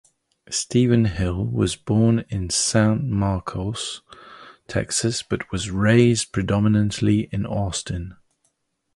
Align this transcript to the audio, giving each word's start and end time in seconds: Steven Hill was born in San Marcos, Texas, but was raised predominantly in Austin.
Steven 0.49 1.05
Hill 1.05 1.45
was 1.45 1.75
born 1.75 2.25
in 2.29 2.49
San 2.49 3.11
Marcos, 3.13 4.01
Texas, 4.67 5.21
but 5.21 5.51
was 5.51 5.69
raised 5.69 6.31
predominantly 6.31 7.29
in 7.31 7.45
Austin. 7.45 8.15